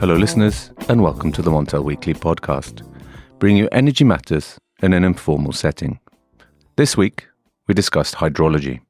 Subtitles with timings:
[0.00, 2.82] Hello, listeners, and welcome to the Montel Weekly podcast,
[3.38, 6.00] bringing you energy matters in an informal setting.
[6.76, 7.28] This week,
[7.66, 8.80] we discussed hydrology.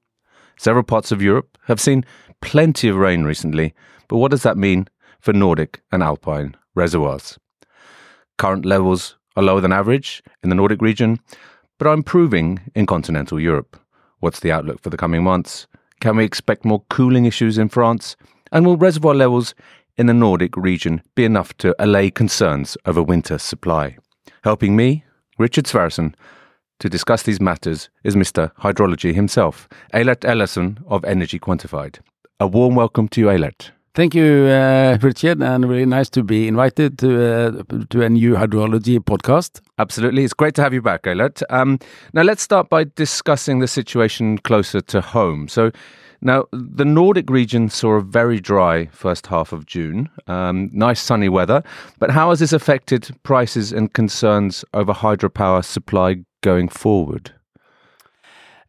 [0.56, 2.04] Several parts of Europe have seen
[2.42, 3.74] plenty of rain recently,
[4.06, 4.86] but what does that mean
[5.18, 7.40] for Nordic and Alpine reservoirs?
[8.38, 11.18] Current levels are lower than average in the Nordic region,
[11.78, 13.76] but are improving in continental Europe.
[14.20, 15.66] What's the outlook for the coming months?
[16.00, 18.14] Can we expect more cooling issues in France?
[18.52, 19.54] And will reservoir levels
[19.96, 23.96] in the Nordic region be enough to allay concerns over winter supply?
[24.44, 25.04] Helping me,
[25.38, 26.14] Richard Sverrisson,
[26.78, 28.52] to discuss these matters is Mr.
[28.54, 31.98] Hydrology himself, Eylert Ellefsen of Energy Quantified.
[32.40, 33.70] A warm welcome to you, Eylert.
[33.94, 38.34] Thank you, uh, Richard, and really nice to be invited to uh, to a new
[38.34, 39.60] hydrology podcast.
[39.78, 41.42] Absolutely, it's great to have you back, Eylert.
[41.50, 41.78] Um,
[42.14, 45.48] now let's start by discussing the situation closer to home.
[45.48, 45.70] So.
[46.22, 50.10] Now, the Nordic region saw a very dry first half of June.
[50.26, 51.62] Um, nice sunny weather.
[51.98, 57.32] But how has this affected prices and concerns over hydropower supply going forward?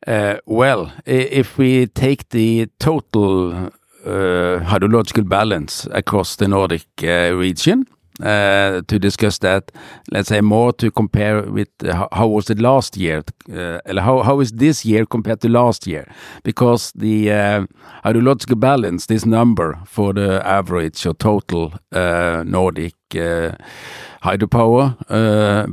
[0.08, 3.72] Uh, well, if we take the total
[4.06, 7.86] uh, hydrological balance across the Nordic uh, region,
[8.22, 9.72] to discuss that.
[10.12, 14.42] Let's say more to compare with uh, how was it last year, uh, how how
[14.42, 16.06] is this year compared to last year?
[16.44, 17.66] Because the uh,
[18.06, 23.52] hydrological balance, this number for the average or total uh, Nordic uh,
[24.24, 24.96] hydropower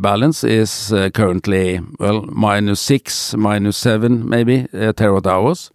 [0.01, 5.71] balance is currently well minus six, minus seven, maybe terawatt hours,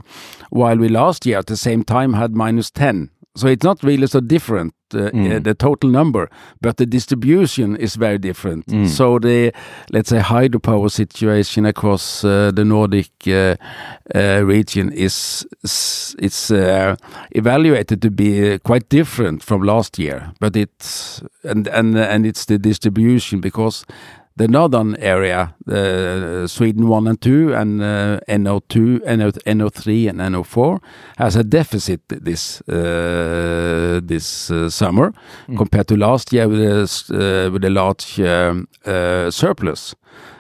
[0.50, 3.10] while we last year at the same time had minus ten.
[3.36, 5.44] So it's not really so different uh, mm.
[5.44, 6.30] the total number,
[6.62, 8.68] but the distribution is very different.
[8.68, 8.88] Mm.
[8.88, 9.52] So the
[9.92, 15.46] let's say hydropower situation across uh, the Nordic uh region is
[16.20, 16.52] it's
[17.32, 20.32] evaluated to be quite different from last year.
[20.40, 23.86] But it's and and and it's the distribution because
[24.36, 30.82] the northern area, uh, Sweden 1 and 2, and uh, NO2, NO, NO3, and NO4,
[31.18, 35.14] has a deficit this uh, this uh, summer
[35.48, 35.58] mm.
[35.58, 39.96] compared to last year with a, uh, with a large um, uh, surplus.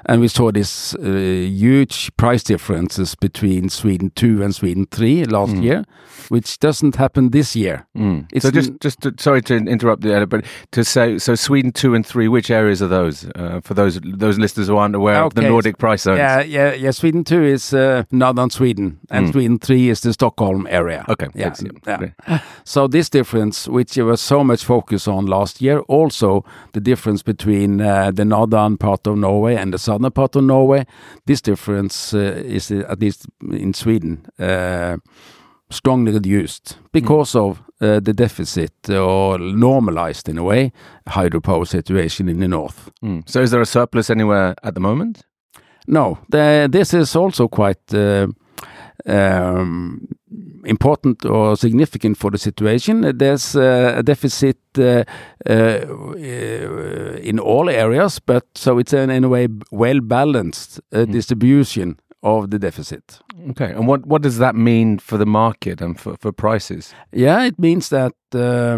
[0.06, 5.64] And we saw this huge price differences between Sweden 2 and Sweden 3 last mm.
[5.64, 5.86] year
[6.30, 7.86] which doesn't happen this year.
[7.98, 8.42] Mm.
[8.42, 12.06] So just, just to, sorry to interrupt the but to say so Sweden two and
[12.06, 15.26] three, which areas are those uh, for those those listeners who aren't aware okay.
[15.26, 16.18] of the Nordic price zones?
[16.18, 16.92] Yeah, yeah, yeah.
[16.92, 19.32] Sweden two is uh, northern Sweden, and mm.
[19.32, 21.06] Sweden three is the Stockholm area.
[21.10, 21.54] Okay, yeah,
[21.86, 22.40] yeah.
[22.64, 26.44] So this difference, which there was so much focus on last year, also
[26.74, 30.86] the difference between uh, the northern part of Norway and the southern part of Norway,
[31.26, 34.98] this difference uh, is uh, at least in Sweden uh,
[35.70, 37.50] strongly reduced because mm.
[37.50, 40.72] of uh, the deficit or normalized in a way
[41.08, 42.92] hydropower situation in the north.
[43.04, 43.24] Mm.
[43.28, 45.24] So, is there a surplus anywhere at the moment?
[45.88, 48.28] No, the, this is also quite uh,
[49.06, 50.08] um,
[50.66, 53.18] important or significant for the situation.
[53.18, 55.04] There's uh, a deficit uh,
[55.50, 55.86] uh,
[57.22, 61.12] in all areas, but so it's an, in a way well balanced uh, mm.
[61.12, 63.20] distribution of the deficit.
[63.50, 66.94] Okay, and what what does that mean for the market and for, for prices?
[67.12, 68.78] Yeah, it means that uh,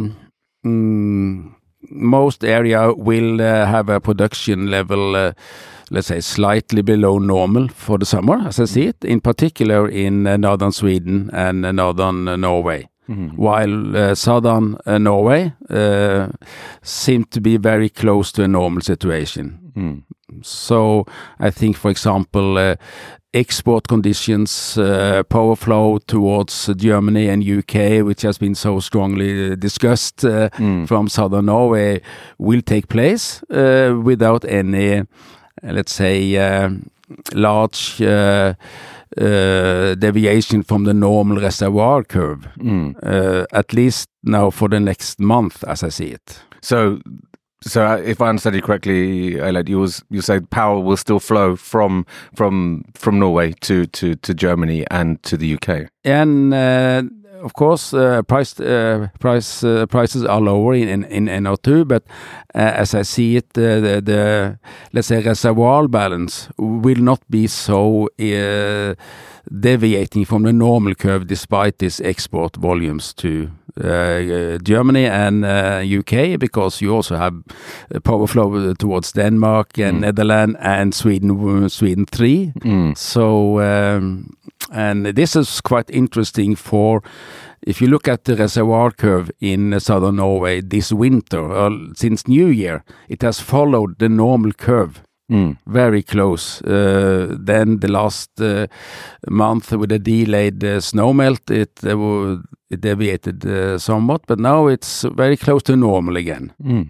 [0.66, 1.53] mm,
[1.90, 5.16] most area will uh, have a production level.
[5.16, 5.34] Uh,
[5.91, 10.25] let's say slightly below normal for the summer, as I see it, in particular in
[10.25, 12.90] uh, northern Sweden and northern Norway.
[13.07, 13.38] Mm -hmm.
[13.38, 15.51] While southern Norway
[16.81, 19.59] seemed to be very close to a normal situation.
[19.75, 20.03] Mm.
[20.41, 21.06] So
[21.40, 22.75] I think, for example, uh,
[23.35, 30.23] export conditions, uh, power flow towards Germany and UK, which has been so strongly discussed
[30.23, 30.88] uh, mm.
[30.88, 32.01] from southern Norway,
[32.38, 35.03] will take place uh, without any,
[35.62, 36.69] let's say,
[37.34, 38.01] large.
[39.18, 43.45] Deviation from the normal reservoir curve, mm.
[43.54, 46.42] at least now for the next month, as I see it.
[46.62, 47.00] So
[47.67, 51.19] so uh, if I understand you correctly, Eylert, you was you said power will still
[51.19, 55.89] flow from from from Norway to to to Germany and to the UK.
[56.03, 57.03] And uh,
[57.41, 62.03] of course, uh, price uh, price uh, prices are lower in in, in NO2, but
[62.53, 64.59] uh, as I see it, the, the
[64.94, 68.09] let's say reservoir balance will not be so
[69.59, 73.50] deviating from the normal curve despite these export volumes to
[73.83, 77.33] uh, Germany and UK uh, because you also have
[78.04, 80.01] power flow towards Denmark and mm.
[80.01, 82.51] Netherlands and Sweden, Sweden three.
[82.60, 82.98] Mm.
[82.98, 84.38] So um,
[84.72, 87.01] and this is quite interesting for
[87.66, 92.48] if you look at the reservoir curve in southern Norway this winter, or since New
[92.48, 95.01] Year, it has followed the normal curve.
[95.31, 95.57] Mm.
[95.66, 96.62] Very close.
[96.62, 98.68] Uh, then the last uh,
[99.27, 102.38] month with a delayed uh, snow melt, it, uh, it
[102.75, 106.54] deviated uh, somewhat, but now it's very close to normal again.
[106.63, 106.88] Mm.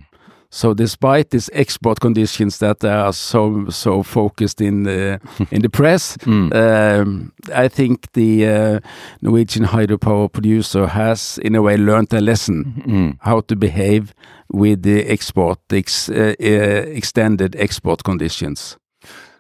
[0.56, 5.20] So despite these export conditions that are so so focused in the
[5.52, 6.54] in the press, mm.
[6.54, 8.80] um, I think the uh,
[9.22, 13.18] Norwegian hydropower producer has in a way learned a lesson mm.
[13.20, 14.14] how to behave
[14.54, 18.78] with the export ex, uh, uh, extended export conditions.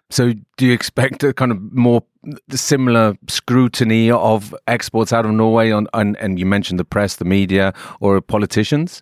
[0.09, 2.03] So, do you expect a kind of more
[2.51, 7.25] similar scrutiny of exports out of Norway on, on and you mentioned the press, the
[7.25, 9.01] media, or politicians?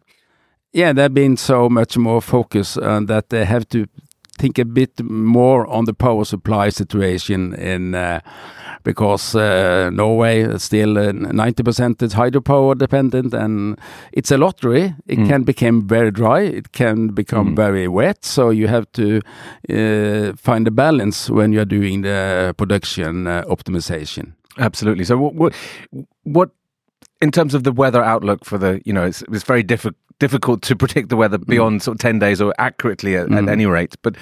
[0.73, 3.87] yeah, they've been so much more focused on that they have to
[4.37, 8.19] think a bit more on the power supply situation in uh,
[8.83, 13.79] because uh, Norway is still 90% is hydropower dependent and
[14.11, 14.95] it's a lottery.
[15.07, 15.27] It mm.
[15.27, 17.55] can become very dry, it can become mm.
[17.55, 19.21] very wet, so you have to
[19.69, 24.33] uh, find a balance when you're doing the production uh, optimization.
[24.57, 25.05] Absolutely.
[25.05, 25.53] So what, what
[26.23, 26.49] what
[27.23, 30.61] in terms of the weather outlook for the, you know, it's, it's very difficult difficult
[30.63, 31.83] to predict the weather beyond mm.
[31.83, 33.41] sort of 10 days or accurately at, mm.
[33.41, 33.95] at, any rate.
[34.01, 34.15] But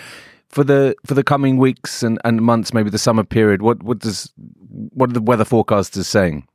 [0.50, 4.00] for the for the coming weeks and, and months, maybe the summer period, what, what
[4.00, 4.32] does
[4.68, 6.48] what are the weather forecasters saying?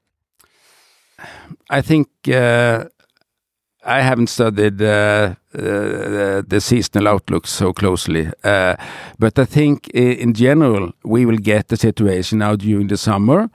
[1.71, 2.85] I think uh,
[3.85, 8.77] I haven't studied uh, uh, the seasonal outlook so closely, uh,
[9.19, 13.49] but I think in general we will get the situation now during the summer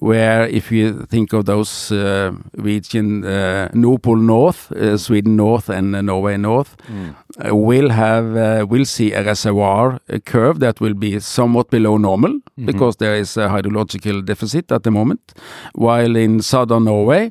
[0.00, 5.68] where if you think of those uh, region, uh, Nord Pool North, uh, Sweden North
[5.68, 7.14] and uh, Norway North, mm.
[7.38, 11.96] Uh, will have uh, will see a reservoir a curve that will be somewhat below
[11.96, 12.66] normal mm -hmm.
[12.66, 15.20] because there is a hydrological deficit at the moment,
[15.74, 17.30] while in southern Norway.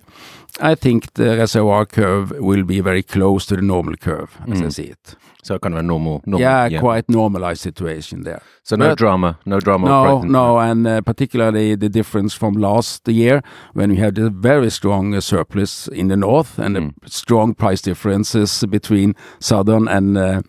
[0.60, 4.66] I think the reservoir curve will be very close to the normal curve, as mm.
[4.66, 5.16] I see it.
[5.44, 8.42] So kind of a normal, normal yeah, yeah, quite normalized situation there.
[8.64, 9.88] So no but drama, no drama.
[9.88, 13.42] No, no, and uh, particularly the difference from last year
[13.74, 16.94] when we had a very strong uh, surplus in the north and mm.
[17.06, 20.42] strong price differences between southern and uh,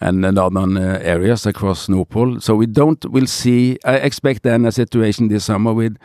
[0.00, 2.40] and northern uh, areas across Nord Pool.
[2.40, 3.78] So we don't We'll see.
[3.84, 5.96] I expect then a situation this summer with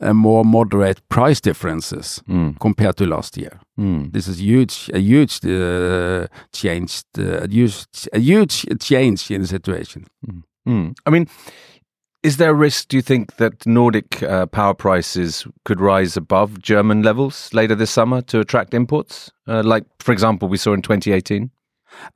[0.00, 2.58] more moderate price differences mm.
[2.60, 3.60] compared to last year.
[3.78, 4.12] Mm.
[4.12, 9.46] This is huge, a huge uh, change, uh, a huge, a huge change in the
[9.46, 10.06] situation.
[10.66, 10.94] Mm.
[11.06, 11.28] I mean,
[12.22, 12.88] is there a risk?
[12.88, 17.90] Do you think that Nordic uh, power prices could rise above German levels later this
[17.90, 21.50] summer to attract imports, uh, like for example we saw in 2018?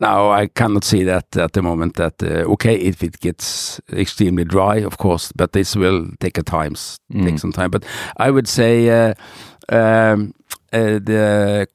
[0.01, 1.97] No, I cannot see that at the moment.
[1.97, 6.43] That uh, okay, if it gets extremely dry, of course, but this will take a
[6.43, 7.25] time, mm.
[7.25, 7.71] take some time.
[7.71, 7.85] But
[8.17, 9.15] I would say uh,
[9.69, 10.35] um,
[10.73, 11.67] uh, the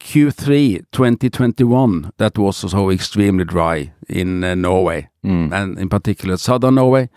[0.00, 5.52] Q3 2021 that was so extremely dry in uh, Norway mm.
[5.52, 7.08] and in particular southern Norway.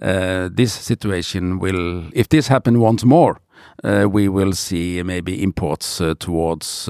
[0.00, 3.40] Uh, this situation will, if this happen once more.
[3.84, 6.88] Uh, we will see maybe imports towards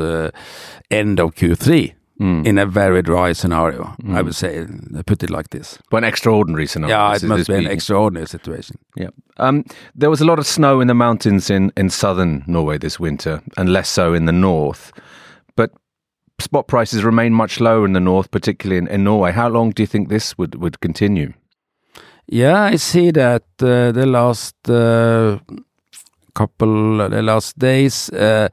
[0.90, 2.44] end of Q3 Mm.
[2.44, 3.94] in a very dry scenario.
[4.02, 4.16] Mm.
[4.16, 4.66] I would say,
[5.06, 5.78] put it like this.
[5.88, 6.96] But an extraordinary scenario.
[6.96, 8.76] Yeah, it must be an extraordinary situation.
[8.96, 9.10] Yeah.
[9.36, 12.98] Um, there was a lot of snow in the mountains in, in southern Norway this
[12.98, 14.92] winter, and less so in the north.
[15.54, 15.70] But
[16.40, 19.30] spot prices remain much lower in the north, particularly in, in Norway.
[19.30, 21.34] How long do you think this would, would continue?
[22.26, 25.38] Yeah, I see that uh, the last uh,
[26.34, 28.10] couple, the last days.
[28.10, 28.48] Uh,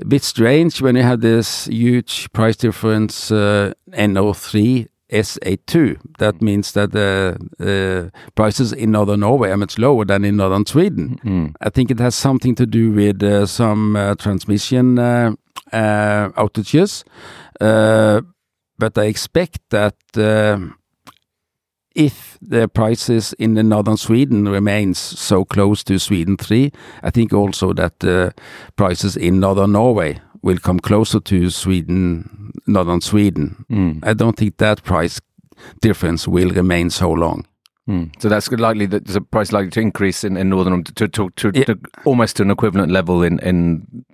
[0.00, 5.98] a bit strange when you have this huge price difference uh, NO3 SA2.
[6.18, 10.66] That means that the uh, prices in northern Norway are much lower than in northern
[10.66, 11.18] Sweden.
[11.24, 11.54] Mm.
[11.60, 15.32] I think it has something to do with uh, some uh, transmission uh,
[15.72, 17.04] uh, outages.
[17.58, 19.96] but I expect that
[21.98, 26.70] if the prices in the northern Sweden remains so close to Sweden 3,
[27.02, 28.32] I think also that the
[28.76, 33.64] prices in northern Norway will come closer to Sweden, northern Sweden.
[33.68, 33.98] Mm.
[34.04, 35.20] I don't think that price
[35.80, 37.44] difference will remain so long.
[37.88, 38.12] Mm.
[38.22, 41.30] So that's likely that there's a price likely to increase in, in northern to, to,
[41.30, 41.64] to, yeah.
[41.64, 44.04] to almost to an equivalent level in, in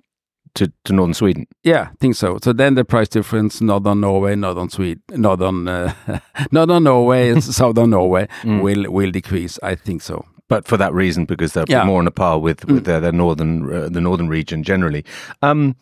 [0.55, 1.47] to, to northern Sweden.
[1.63, 2.39] Yeah, I think so.
[2.43, 5.93] So then the price difference, northern Norway, northern Sweden, northern uh,
[6.51, 8.61] northern Norway, southern Norway mm.
[8.61, 9.59] will will decrease.
[9.63, 10.25] I think so.
[10.47, 11.85] But for that reason, because they're yeah.
[11.85, 12.85] more on a par with with mm.
[12.85, 15.05] the, the northern uh, the northern region generally.
[15.41, 15.75] Um,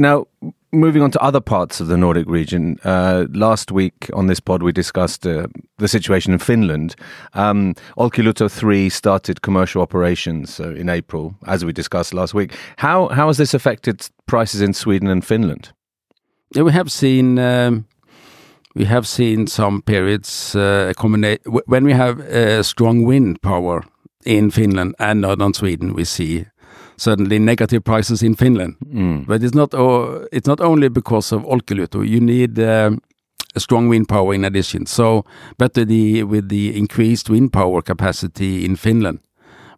[0.00, 0.28] Now,
[0.72, 4.62] moving on to other parts of the Nordic region, uh, last week on this pod
[4.62, 5.46] we discussed uh,
[5.78, 6.94] the situation in Finland.
[7.34, 12.54] Um, Olkiluoto 3 started commercial operations uh, in April, as we discussed last week.
[12.76, 15.72] How, how has this affected prices in Sweden and Finland?
[16.54, 17.86] Yeah, we have seen um,
[18.74, 23.84] we have seen some periods uh, when we have uh, strong wind power
[24.24, 25.94] in Finland and not northern Sweden.
[25.94, 26.46] We see
[27.00, 29.26] suddenly negative prices in Finland, mm.
[29.26, 29.74] but it's not.
[29.74, 32.02] Uh, it's not only because of Olkiluoto.
[32.02, 32.90] You need uh,
[33.54, 34.86] a strong wind power in addition.
[34.86, 35.24] So,
[35.58, 39.18] but the with the increased wind power capacity in Finland,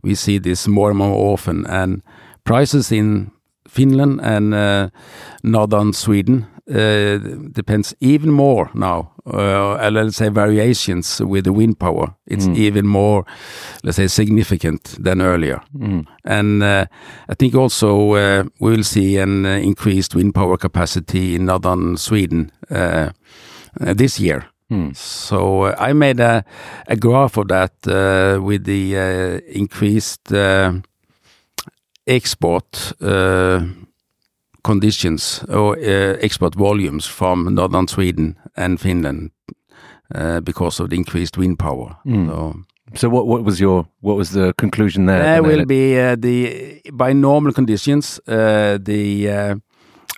[0.02, 2.02] we see this more and more often, and
[2.44, 3.30] prices in
[3.68, 4.88] Finland and uh,
[5.42, 7.18] northern Sweden uh,
[7.52, 9.11] depends even more now.
[9.24, 12.12] Uh, let's say variations with the wind power.
[12.26, 12.56] It's mm.
[12.56, 13.24] even more,
[13.84, 15.62] let's say, significant than earlier.
[15.78, 16.06] Mm.
[16.24, 16.86] And uh,
[17.28, 21.96] I think also uh, we will see an uh, increased wind power capacity in northern
[21.96, 23.10] Sweden uh,
[23.78, 24.46] this year.
[24.68, 24.96] Mm.
[24.96, 26.44] So I made a,
[26.88, 27.74] a graph of that
[28.42, 30.32] with the increased
[32.08, 32.92] export
[34.62, 39.30] conditions or uh, export volumes from northern Sweden and Finland
[40.14, 41.96] uh, because of the increased wind power.
[42.04, 42.28] Mm.
[42.28, 42.54] So,
[42.94, 45.22] so what what was your what was the conclusion there?
[45.22, 49.54] There will be uh, the by normal conditions uh, the uh,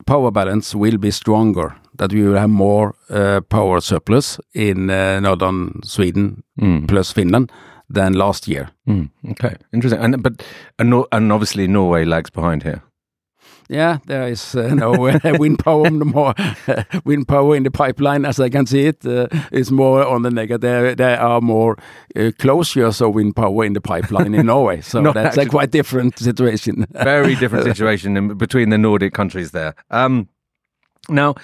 [0.07, 1.75] power balance will be stronger.
[1.97, 6.89] That we will have more uh, power surplus in northern Sweden mm.
[6.89, 7.53] plus Finland
[7.89, 8.71] than last year.
[8.89, 9.11] Mm.
[9.31, 10.03] Okay, interesting.
[10.03, 10.43] And but
[10.79, 12.83] and obviously Norway lags behind here.
[13.69, 14.93] Yeah, there is uh, no
[15.39, 16.35] wind power more
[17.05, 19.05] wind power in the pipeline as I can see it.
[19.07, 20.61] Uh, it's more on the negative.
[20.61, 21.77] There, there are more
[22.17, 25.71] uh, closures of wind power in the pipeline in Norway, so that's actually, a quite
[25.71, 26.87] different situation.
[26.91, 29.75] very different situation in, between the Nordic countries there.
[29.91, 30.29] Um,
[31.09, 31.35] now,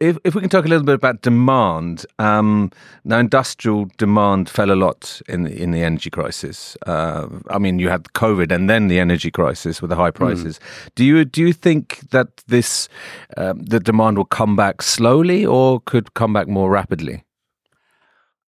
[0.00, 2.70] if if we can talk a little bit about demand, um,
[3.04, 6.76] now industrial demand fell a lot in the, in the energy crisis.
[6.86, 10.16] Uh, I mean, you had COVID and then the energy crisis with the high hmm.
[10.16, 10.58] prices.
[10.58, 10.94] Mm.
[10.94, 12.88] Do you do you think that this
[13.36, 17.24] um, the demand will come back slowly or could come back more rapidly?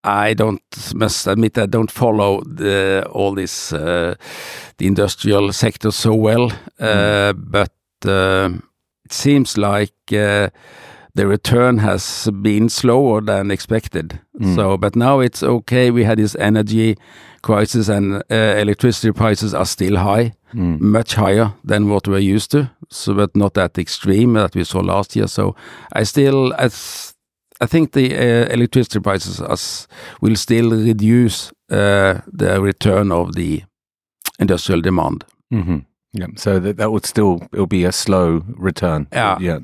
[0.05, 0.62] I don't
[0.95, 4.17] must admit I don't follow the, all this uh,
[4.79, 6.50] the industrial sector so well,
[6.81, 7.45] uh, mm.
[7.50, 7.73] but
[8.05, 8.50] uh,
[9.12, 10.49] it seems like uh,
[11.14, 14.19] the return has been slower than expected.
[14.40, 14.54] Mm.
[14.54, 15.90] So, but now it's okay.
[15.90, 16.97] We had this energy
[17.42, 20.81] crisis, and uh, electricity prices are still high, mm.
[20.81, 22.71] much higher than what we're used to.
[22.90, 25.28] So, but not that extreme that we saw last year.
[25.28, 25.54] So,
[25.92, 27.14] I still, as
[27.61, 29.87] I think the uh, electricity prices as,
[30.23, 33.62] will still reduce uh, the return of the
[34.38, 35.25] industrial demand.
[35.50, 35.92] Mm -hmm.
[36.14, 39.09] Yeah, so that that would still it'll be a slow return.
[39.12, 39.59] Yeah, yeah,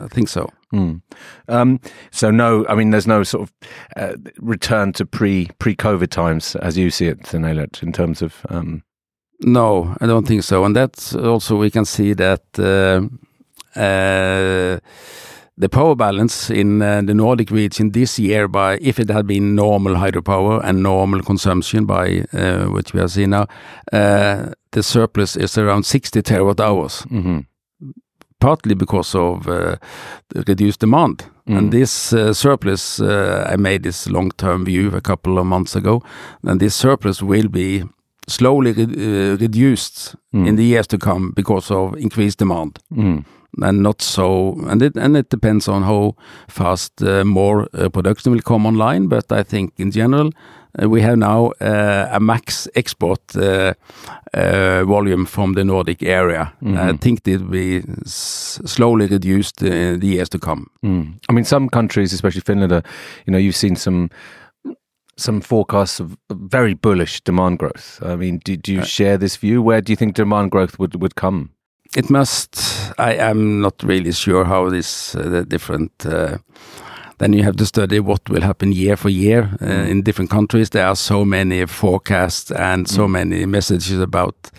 [0.00, 0.48] I think so.
[0.72, 1.02] Mm.
[1.46, 1.80] Um,
[2.10, 3.52] so no, I mean, there's no sort of
[3.96, 8.44] uh, return to pre pre COVID times as you see it, Eylert, in terms of.
[8.48, 8.82] Um...
[9.40, 12.42] No, I don't think so, and that's also we can see that.
[12.58, 13.08] Uh,
[13.78, 14.80] uh,
[15.58, 19.54] the power balance in uh, the Nordic region this year by if it had been
[19.54, 23.46] normal hydropower and normal consumption by uh, what we are seeing now,
[23.92, 27.04] uh, the surplus is around 60 terawatt hours.
[27.10, 27.44] Mm -hmm.
[28.40, 29.72] Partly because of uh,
[30.46, 31.30] reduced demand.
[31.44, 31.56] Mm.
[31.56, 35.76] And this uh, surplus, uh, I made this long term view a couple of months
[35.76, 36.02] ago,
[36.42, 37.84] and this surplus will be
[38.26, 40.46] slowly re reduced mm.
[40.46, 42.78] in the years to come because of increased demand.
[43.62, 46.14] And not so and it and it depends on how
[46.48, 50.30] fast uh, more uh, production will come online but i think in general
[50.80, 53.72] uh, we have now uh, a max export uh,
[54.34, 56.94] uh, volume from the nordic area mm -hmm.
[56.94, 57.82] i think it will be
[58.64, 61.14] slowly reduced in the years to come mm.
[61.28, 62.82] i mean some countries especially finland are,
[63.26, 64.08] you know you've seen some
[65.16, 67.98] some forecasts of very bullish demand growth.
[68.02, 69.64] I mean, do, do you share this view?
[69.64, 71.50] Where do you think demand growth would, would come?
[71.96, 72.92] It must.
[72.98, 75.92] I am not really sure how this uh, the different.
[76.04, 76.38] Uh,
[77.18, 79.88] then you have to study what will happen year for year uh, mm.
[79.88, 80.70] in different countries.
[80.70, 83.10] There are so many forecasts and so mm.
[83.10, 84.50] many messages about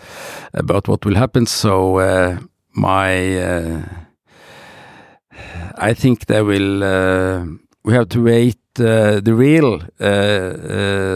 [0.52, 1.46] about what will happen.
[1.46, 2.38] So uh,
[2.72, 3.82] my, uh,
[5.78, 6.84] I think there will.
[6.84, 7.44] Uh,
[7.84, 8.56] we have to wait.
[8.74, 9.80] the real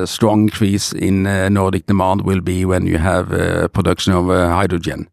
[0.07, 3.29] strong increase in Nordic demand will be when you have
[3.73, 5.09] production of hydrogen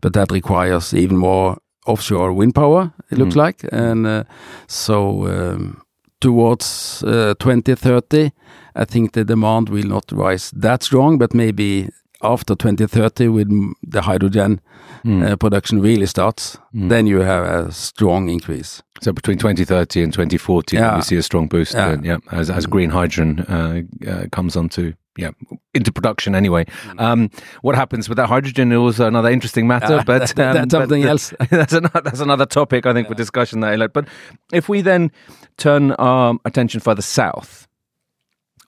[0.00, 3.44] but that requires even more offshore wind power, it looks mm.
[3.46, 3.64] like.
[3.72, 4.24] And uh,
[4.66, 5.82] so um,
[6.20, 8.30] towards uh, 2030,
[8.74, 11.88] I think the demand will not rise that strong, but maybe
[12.22, 13.48] after 2030 with
[13.82, 14.60] the hydrogen
[15.06, 18.82] uh, production really starts, then you have a strong increase.
[19.00, 20.96] So between 2030 and 2040, Yeah.
[20.96, 21.74] we see a strong boost.
[21.74, 21.90] Yeah.
[21.90, 25.30] then, yeah, as as green hydrogen uh, uh, comes onto yeah
[25.74, 26.64] into production anyway.
[26.96, 30.62] Um, what happens with that hydrogen is another interesting matter, Yeah, but that- that's um,
[30.62, 31.34] but something th- else.
[31.50, 33.88] that's another that's another topic I think for discussion there.
[33.88, 34.08] But
[34.52, 35.10] if we then
[35.58, 37.66] turn our attention further south.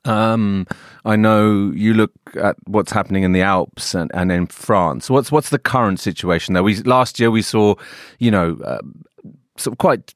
[0.06, 0.66] Um,
[1.04, 5.10] I know you look at what's happening in the Alps and, and in France.
[5.10, 6.62] What's what's the current situation there?
[6.62, 7.74] We last year we saw,
[8.18, 8.78] you know, uh,
[9.58, 10.14] some quite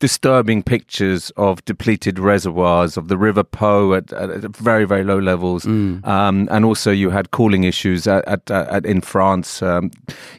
[0.00, 5.18] disturbing pictures of depleted reservoirs of the River Po at, at, at very very low
[5.18, 5.64] levels,
[6.04, 9.62] um, and also you had cooling issues at, at, at in France.
[9.62, 9.90] Um,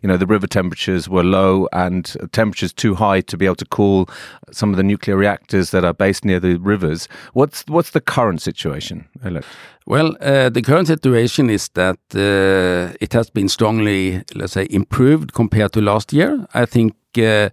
[0.02, 3.66] you know the river temperatures were low and temperatures too high to be able to
[3.66, 4.10] cool
[4.52, 7.08] some of the nuclear reactors that are based near the rivers.
[7.34, 9.08] What's what's the current situation?
[9.24, 9.46] Eylert?
[9.86, 15.34] Well, uh, the current situation is that uh, it has been strongly, let's say, improved
[15.34, 16.46] compared to last year.
[16.54, 17.50] I think uh,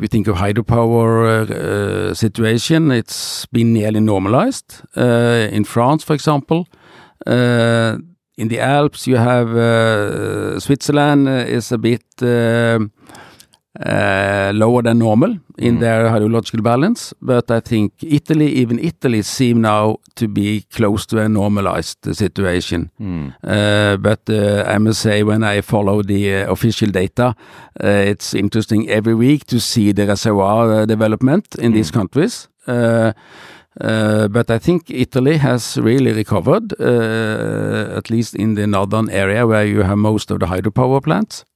[0.00, 4.82] we think of hydropower uh, uh, situation, it's been nearly normalized.
[4.96, 6.66] Uh, in France, for example,
[7.26, 9.50] in the Alps, you have
[10.62, 12.78] Switzerland is a bit uh,
[13.82, 15.80] Eh, lower than normal in mm.
[15.80, 21.18] their hydrological balance, but I think Italy, even Italy, seem now to be close to
[21.18, 22.90] a normalized situation.
[23.42, 27.34] Uh, but uh, I must say, when I follow the uh, official data,
[27.80, 31.94] it's interesting every week to see the reservoir development in these mm.
[31.94, 32.48] countries.
[32.66, 39.84] But I think Italy has really recovered, at least in the northern area where you
[39.84, 41.46] have most of the hydropower plants.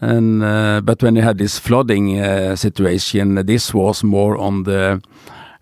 [0.00, 5.00] And uh, but when you had this flooding uh, situation, this was more on the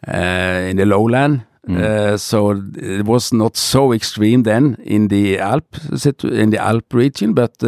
[0.07, 1.47] uh, in the lowland.
[1.69, 5.77] Uh, so it was not so extreme then in the Alp
[6.23, 7.61] in the Alp region, but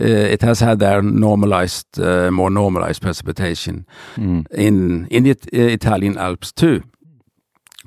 [0.00, 1.96] it has had their normalized,
[2.30, 3.86] more normalized precipitation
[4.50, 6.82] in in the Italian Alps too.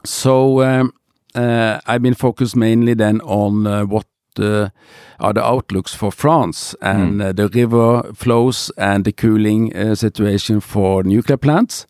[0.06, 0.94] So um,
[1.36, 4.06] uh, I've been focused mainly then on uh, what
[4.40, 4.70] uh,
[5.20, 10.60] are the outlooks for France and uh, the river flows and the cooling uh, situation
[10.60, 11.88] for nuclear plants.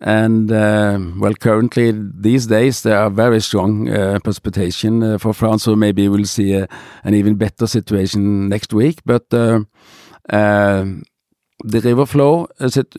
[0.00, 3.86] And uh, well, currently these days there are very strong
[4.22, 6.68] precipitation for France, so maybe we'll see a,
[7.04, 9.00] an even better situation next week.
[9.04, 9.66] But the
[11.64, 12.94] river flow is, it,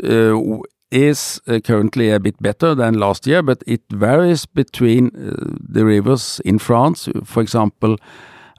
[0.92, 5.34] is uh, currently a bit better than last year, but it varies between uh,
[5.74, 7.08] the rivers in France.
[7.24, 7.98] For example,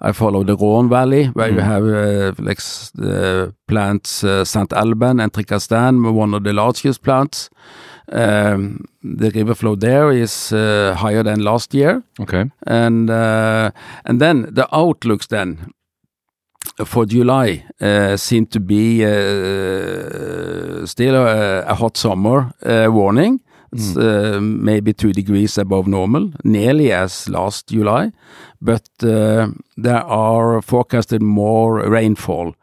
[0.00, 2.58] I follow the Rhone Valley, where you have uh, like
[2.94, 7.50] the plants uh, Saint Alban and Tricastin, one of the largest plants.
[8.12, 12.50] Um, the river flow there is uh, higher than last year Okay.
[12.66, 13.70] and uh,
[14.04, 15.70] and then the outlooks then
[16.84, 23.40] for July uh, seem to be uh, still a, a hot summer uh, warning.
[23.72, 28.11] It's uh, maybe two degrees above normal, nearly as last July,
[28.61, 32.54] but uh, there are forecasted more rainfall.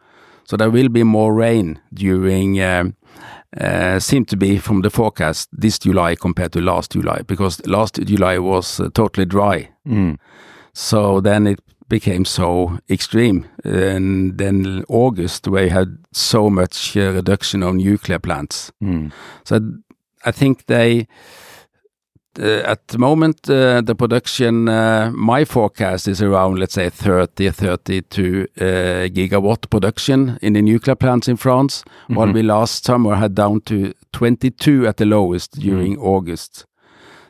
[0.43, 2.95] So there will be more rain during, um,
[3.59, 7.95] uh, seem to be from the forecast this July compared to last July, because last
[8.05, 9.69] July was uh, totally dry.
[10.73, 13.45] So then it became so extreme.
[13.63, 18.71] And then August, you had so much uh, reduction of nuclear plants.
[19.45, 19.59] So
[20.27, 21.07] I think they,
[22.39, 27.51] uh, at the moment, uh, the production, uh, my forecast is around, let's say, 30,
[27.51, 28.63] 32 uh,
[29.09, 33.93] gigawatt production in the nuclear plants in France, while we last summer had down to
[34.11, 36.65] 22 at the lowest during August.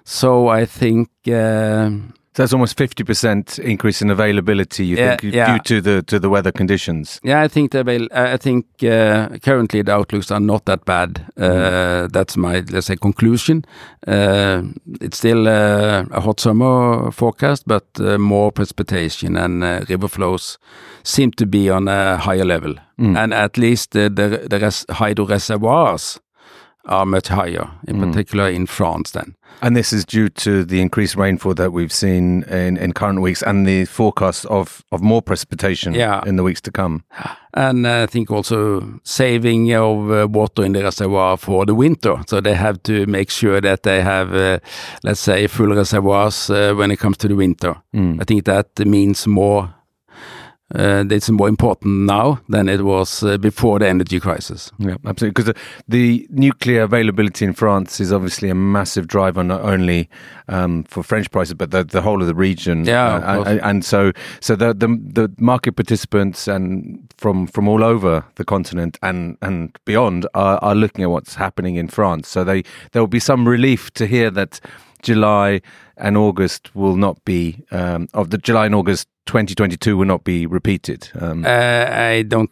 [0.03, 1.91] So I think uh,
[2.37, 4.85] So that's almost fifty percent increase in availability.
[4.85, 5.57] You Yeah, think yeah.
[5.57, 7.19] due to the to the weather conditions?
[7.23, 8.07] Yeah, I think they will.
[8.11, 11.25] I think uh, currently the outlooks are not that bad.
[11.35, 13.65] Uh, That's my let's say conclusion.
[14.07, 14.61] Uh,
[15.01, 20.59] it's still uh, a hot summer forecast, but uh, more precipitation and uh, river flows
[21.03, 25.25] seem to be on a higher level, and at least uh, the the res- hydro
[25.25, 26.19] reservoirs
[26.87, 29.11] are much higher, in particular in France.
[29.11, 29.35] Then.
[29.61, 33.41] And this is due to the increased rainfall that we've seen in, in current weeks
[33.41, 36.21] and the forecast of, of more precipitation Yeah.
[36.27, 37.03] in the weeks to come.
[37.55, 42.17] And uh, I think also saving of uh, water in the reservoir for the winter.
[42.27, 44.59] So they have to make sure that they have, uh,
[45.03, 47.75] let's say, full reservoirs uh, when it comes to the winter.
[47.95, 49.73] I think that means more
[50.75, 54.69] uh, it's more important now than it was uh, before the energy crisis.
[54.77, 55.29] Yeah, absolutely.
[55.29, 55.55] Because the,
[55.87, 60.09] the, nuclear availability in France is obviously a massive driver, not only
[60.49, 62.83] um, for French prices, but the, the whole of the region.
[62.83, 67.83] Yeah, uh, and, and, so so the, the, the market participants and from from all
[67.83, 72.27] over the continent and and beyond are, are looking at what's happening in France.
[72.27, 74.59] So they there will be some relief to hear that
[75.01, 75.61] July
[75.97, 80.45] and August will not be um, of the July and August 2022 will not be
[80.45, 81.09] repeated.
[81.19, 81.49] Um, uh,
[81.89, 82.49] I don't.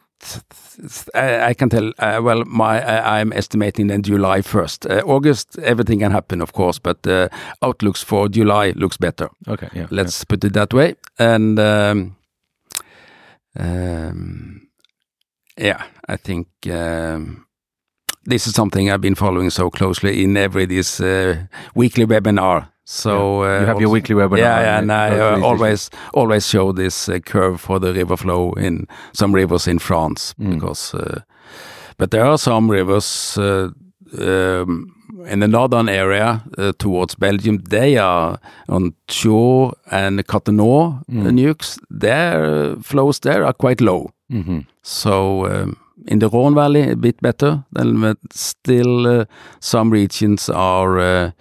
[1.14, 1.92] I, I can tell.
[2.00, 4.90] Uh, well, my I, am estimating then July 1st.
[4.90, 7.30] Uh, August, everything can happen, of course, but the
[7.62, 9.30] outlooks for July looks better.
[9.48, 9.88] Okay, yeah.
[9.92, 10.26] Let's yeah.
[10.30, 10.96] put it that way.
[11.20, 12.16] And um,
[13.58, 14.68] um,
[15.58, 17.46] yeah, I think um,
[18.26, 23.44] this is something I've been following so closely in every this uh, weekly webinar so
[23.44, 23.60] yeah.
[23.60, 24.38] you have uh, your weekly webinar.
[24.38, 28.54] Yeah, yeah and I uh, always always show this uh, curve for the river flow
[28.54, 30.54] in some rivers in France mm.
[30.54, 31.22] because, uh,
[31.98, 33.70] but there are some rivers uh,
[34.20, 34.92] um,
[35.26, 37.58] in the northern area uh, towards Belgium.
[37.70, 41.32] They are on Chooz and Cattenom mm.
[41.32, 41.80] nukes.
[41.90, 44.12] Their flows there are quite low.
[44.30, 44.66] Mm -hmm.
[44.82, 45.46] So.
[45.48, 45.78] Um,
[46.08, 49.26] in the Rhone Valley, a bit better, but still
[49.60, 51.32] some regions are uh,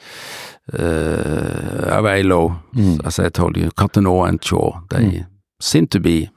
[0.72, 2.56] are very low.
[2.74, 3.04] Mm.
[3.04, 5.26] As I told you, Cattenom and Chooz, they mm.
[5.60, 6.30] seem to be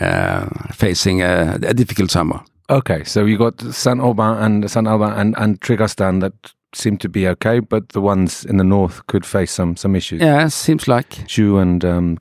[0.00, 2.40] uh, facing a, a, difficult summer.
[2.70, 6.32] Okay, so you got Saint Aubin and Saint Aubin and, and Tricastin that
[6.74, 10.20] seem to be okay, but the ones in the north could face some some issues.
[10.20, 12.16] Yeah, seems like Chooz and um,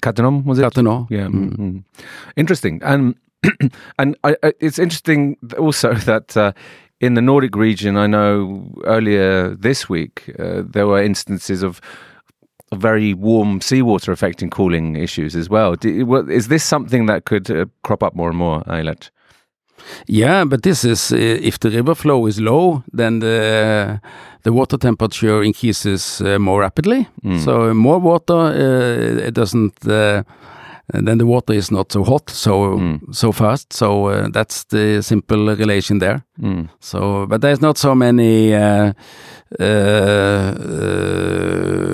[0.46, 0.64] was it?
[0.64, 1.56] Cattenom, yeah, mm.
[1.56, 1.84] mm.
[2.36, 2.82] interesting.
[2.84, 3.16] And
[4.00, 6.54] and I, I, it's interesting also that uh,
[7.00, 11.82] in the Nordic region, I know earlier this week uh, there were instances of
[12.74, 15.76] very warm seawater affecting cooling issues as well.
[15.76, 19.10] Do, is this something that could uh, crop up more and more, Eylert?
[20.08, 24.00] Yeah, but this is uh, if the river flow is low, then the
[24.44, 27.08] the water temperature increases uh, more rapidly.
[27.24, 27.40] Mm.
[27.40, 30.24] So more water, uh, it doesn't uh,
[30.94, 33.16] and then the water is not so hot so mm.
[33.16, 33.74] so fast.
[33.74, 36.26] So uh, that's the simple relation there.
[36.40, 36.70] Mm.
[36.80, 38.94] So, but there's not so many uh,
[39.60, 40.56] uh, uh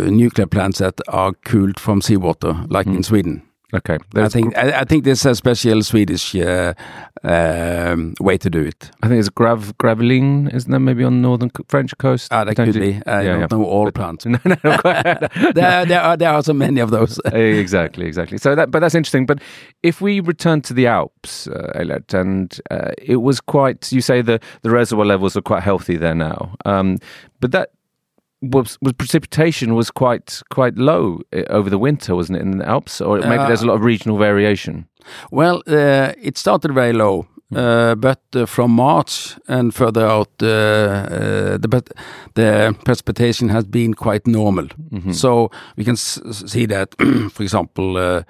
[0.10, 2.98] nuclear plants that are cooled from seawater like mm.
[2.98, 3.47] in Sweden.
[3.74, 6.74] Okay, I think I, I, think this is a special Swedish uh,
[7.22, 8.92] um, way to do it.
[9.04, 10.80] I think it's grav Gravelines, isn't there?
[10.80, 12.32] Maybe on the northern French coast.
[12.32, 13.02] Ah, that could be.
[13.06, 13.48] I yeah, don't yeah.
[13.52, 14.26] know all but, plants.
[14.26, 14.78] no, no, no
[15.54, 17.20] there, there are there are so many of those.
[17.34, 18.38] exactly, exactly.
[18.38, 19.26] So that, but that's interesting.
[19.26, 19.42] But
[19.84, 23.92] if we return to the Alps, uh, Eylert, and uh, it was quite.
[23.92, 26.56] You say the the reservoir levels are quite healthy there now.
[26.64, 27.00] Um,
[27.42, 27.72] but that
[28.42, 32.68] was, was precipitation was quite quite low eh, over the winter, wasn't it, in the
[32.68, 33.02] Alps?
[33.02, 34.88] Or maybe uh, there's a lot of regional variation.
[35.32, 41.60] Well, uh, it started very low, uh, but uh, from March and further out, the
[42.34, 44.68] the precipitation has been quite normal.
[44.92, 45.14] Mm -hmm.
[45.14, 46.96] So we can see that,
[47.34, 48.24] for example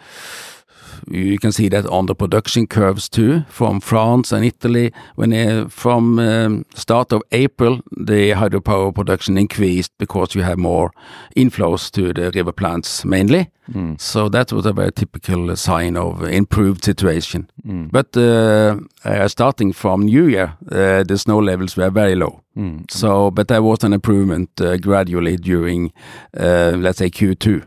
[1.10, 4.92] you can see that on the production curves too, from France and Italy.
[5.16, 10.92] When uh, from um, start of April, the hydropower production increased because you have more
[11.36, 13.50] inflows to the river plants mainly.
[13.72, 14.00] Mm.
[14.00, 17.50] So that was a very typical sign of improved situation.
[17.66, 17.92] Mm.
[17.92, 22.42] But uh, uh, starting from New Year, uh, the snow levels were very low.
[22.56, 22.90] Mm.
[22.90, 25.92] So, but there was an improvement uh, gradually during,
[26.38, 27.66] uh, let's say, Q2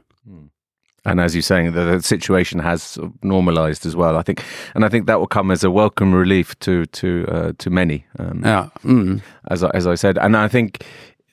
[1.04, 4.16] and as you're saying, the, the situation has normalised as well.
[4.16, 7.52] I think, and I think that will come as a welcome relief to to uh,
[7.58, 8.04] to many.
[8.18, 9.22] Um, yeah, mm.
[9.48, 10.84] as I, as I said, and I think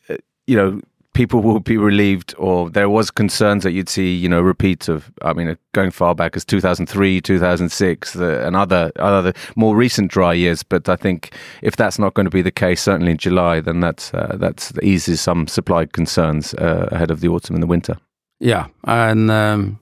[0.10, 0.82] uh, you know
[1.18, 2.34] people will be relieved.
[2.38, 5.12] Or there was concerns that you'd see, you know, repeats of.
[5.24, 10.34] I mean, going far back as 2003, 2006, the, and other other more recent dry
[10.34, 10.64] years.
[10.64, 13.82] But I think if that's not going to be the case, certainly in July, then
[13.82, 17.98] that's uh, that's eases some supply concerns uh, ahead of the autumn and the winter.
[18.40, 19.80] Yeah, and um,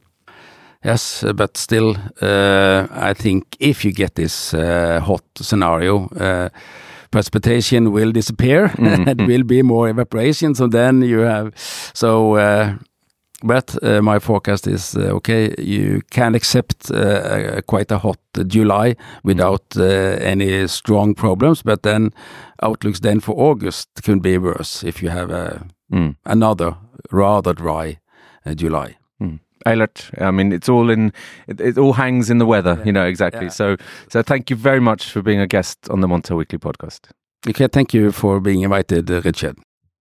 [0.83, 6.49] yes, but still, uh, I think if you get this uh, hot scenario, uh,
[7.11, 8.71] precipitation will disappear.
[8.77, 9.09] Mm-hmm.
[9.09, 10.55] it will be more evaporation.
[10.55, 11.51] So then you have
[11.93, 12.35] so.
[12.35, 12.75] Uh,
[13.43, 15.53] but uh, my forecast is uh, okay.
[15.57, 16.87] You can accept
[17.67, 22.11] quite a hot July without any strong problems, but then
[22.63, 25.29] outlooks then for August can be worse if you have
[25.91, 26.15] mm.
[26.25, 26.75] another
[27.11, 27.99] rather dry
[28.53, 28.97] July.
[29.21, 29.39] Mm.
[29.65, 31.11] Eylert, I mean, it's all in,
[31.47, 32.85] it, it all hangs in the weather, yeah.
[32.85, 33.45] you know, exactly.
[33.45, 33.49] Yeah.
[33.49, 33.77] So,
[34.09, 37.09] so thank you very much for being a guest on the Montel Weekly podcast.
[37.47, 39.57] Okay, thank you for being invited, uh, Richard.